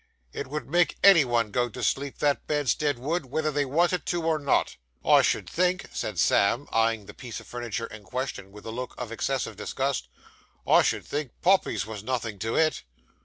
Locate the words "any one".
1.03-1.51